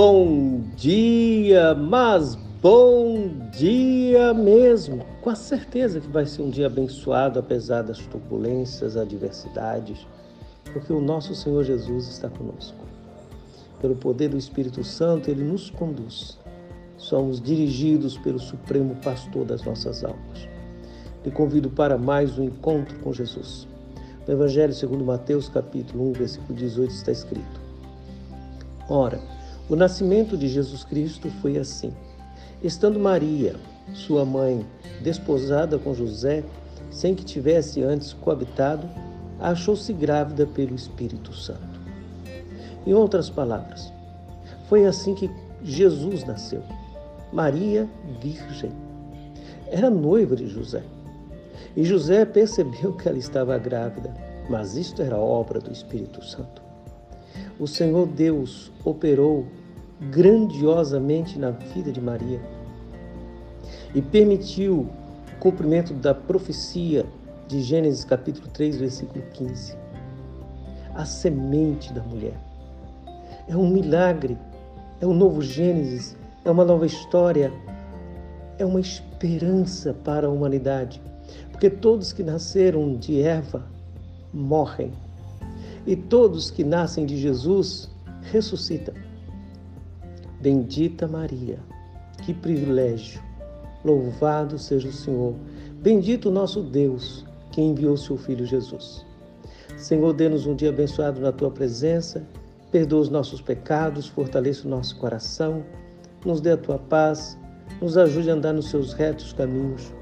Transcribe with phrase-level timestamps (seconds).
[0.00, 5.04] Bom dia, mas bom dia mesmo.
[5.20, 10.06] Com a certeza que vai ser um dia abençoado, apesar das turbulências, adversidades,
[10.72, 12.78] porque o nosso Senhor Jesus está conosco.
[13.80, 16.38] Pelo poder do Espírito Santo, ele nos conduz.
[16.96, 20.48] Somos dirigidos pelo Supremo Pastor das nossas almas.
[21.24, 23.66] Te convido para mais um encontro com Jesus.
[24.28, 27.60] No Evangelho segundo Mateus, capítulo 1, versículo 18, está escrito:
[28.88, 29.20] Ora,
[29.68, 31.92] o nascimento de Jesus Cristo foi assim.
[32.62, 33.54] Estando Maria,
[33.92, 34.66] sua mãe,
[35.02, 36.42] desposada com José,
[36.90, 38.88] sem que tivesse antes coabitado,
[39.38, 41.78] achou-se grávida pelo Espírito Santo.
[42.86, 43.92] Em outras palavras,
[44.68, 45.30] foi assim que
[45.62, 46.62] Jesus nasceu.
[47.32, 47.86] Maria,
[48.20, 48.72] virgem.
[49.66, 50.82] Era noiva de José.
[51.76, 54.14] E José percebeu que ela estava grávida,
[54.48, 56.62] mas isto era obra do Espírito Santo.
[57.58, 59.46] O Senhor Deus operou
[60.00, 62.40] grandiosamente na vida de Maria
[63.94, 64.88] e permitiu
[65.34, 67.04] o cumprimento da profecia
[67.48, 69.74] de Gênesis capítulo 3, versículo 15.
[70.94, 72.38] A semente da mulher.
[73.48, 74.36] É um milagre,
[75.00, 77.52] é um novo Gênesis, é uma nova história,
[78.58, 81.00] é uma esperança para a humanidade.
[81.50, 83.64] Porque todos que nasceram de Eva
[84.32, 84.92] morrem,
[85.86, 87.88] e todos que nascem de Jesus
[88.30, 89.07] ressuscitam.
[90.40, 91.58] Bendita Maria,
[92.24, 93.20] que privilégio!
[93.84, 95.34] Louvado seja o Senhor.
[95.82, 99.04] Bendito o nosso Deus, que enviou seu Filho Jesus.
[99.76, 102.24] Senhor, dê-nos um dia abençoado na tua presença,
[102.70, 105.64] perdoa os nossos pecados, fortaleça o nosso coração,
[106.24, 107.36] nos dê a tua paz,
[107.80, 109.92] nos ajude a andar nos seus retos caminhos.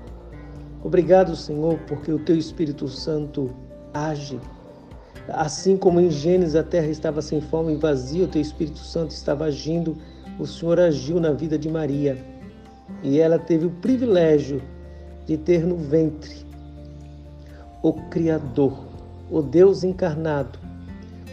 [0.84, 3.50] Obrigado, Senhor, porque o teu Espírito Santo
[3.94, 4.38] age.
[5.28, 9.12] Assim como em Gênesis a terra estava sem forma e vazia, o teu Espírito Santo
[9.12, 9.96] estava agindo
[10.38, 12.16] o Senhor agiu na vida de Maria
[13.02, 14.62] e ela teve o privilégio
[15.26, 16.46] de ter no ventre
[17.82, 18.84] o Criador,
[19.30, 20.58] o Deus encarnado,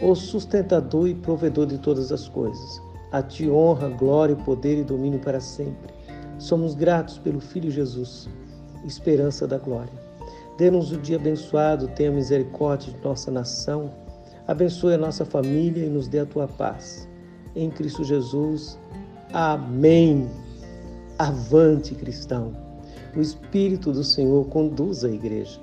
[0.00, 2.80] o sustentador e provedor de todas as coisas.
[3.10, 5.92] A ti honra, glória, poder e domínio para sempre.
[6.38, 8.28] Somos gratos pelo Filho Jesus,
[8.84, 9.92] esperança da glória.
[10.56, 13.90] Dê-nos o dia abençoado, tenha misericórdia de nossa nação,
[14.46, 17.08] abençoe a nossa família e nos dê a tua paz
[17.54, 18.78] em Cristo Jesus.
[19.32, 20.28] Amém.
[21.18, 22.52] Avante, cristão.
[23.16, 25.60] O Espírito do Senhor conduz a igreja.